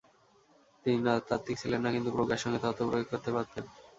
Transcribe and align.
তিনি 0.85 0.97
তাত্ত্বিক 1.21 1.55
ছিলেন 1.61 1.79
না, 1.83 1.89
কিন্তু 1.95 2.09
প্রজ্ঞার 2.15 2.43
সঙ্গে 2.43 2.59
তত্ত্ব 2.63 2.83
প্রয়োগ 2.89 3.07
করতে 3.11 3.29
পারতেন। 3.35 3.63